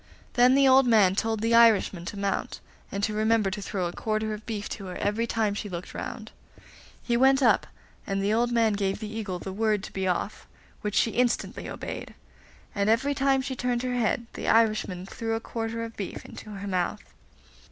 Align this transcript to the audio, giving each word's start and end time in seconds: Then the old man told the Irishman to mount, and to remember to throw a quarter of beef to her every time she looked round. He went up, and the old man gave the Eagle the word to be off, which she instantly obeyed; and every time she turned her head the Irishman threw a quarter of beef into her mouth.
Then 0.33 0.55
the 0.55 0.67
old 0.67 0.87
man 0.87 1.13
told 1.13 1.41
the 1.41 1.53
Irishman 1.53 2.05
to 2.05 2.17
mount, 2.17 2.59
and 2.91 3.03
to 3.03 3.13
remember 3.13 3.51
to 3.51 3.61
throw 3.61 3.85
a 3.85 3.93
quarter 3.93 4.33
of 4.33 4.47
beef 4.47 4.67
to 4.69 4.87
her 4.87 4.95
every 4.95 5.27
time 5.27 5.53
she 5.53 5.69
looked 5.69 5.93
round. 5.93 6.31
He 7.03 7.15
went 7.15 7.43
up, 7.43 7.67
and 8.07 8.19
the 8.23 8.33
old 8.33 8.51
man 8.51 8.73
gave 8.73 8.99
the 8.99 9.15
Eagle 9.15 9.37
the 9.37 9.53
word 9.53 9.83
to 9.83 9.93
be 9.93 10.07
off, 10.07 10.47
which 10.81 10.95
she 10.95 11.11
instantly 11.11 11.69
obeyed; 11.69 12.15
and 12.73 12.89
every 12.89 13.13
time 13.13 13.43
she 13.43 13.55
turned 13.55 13.83
her 13.83 13.93
head 13.93 14.25
the 14.33 14.47
Irishman 14.47 15.05
threw 15.05 15.35
a 15.35 15.39
quarter 15.39 15.83
of 15.83 15.95
beef 15.95 16.25
into 16.25 16.49
her 16.49 16.67
mouth. 16.67 17.03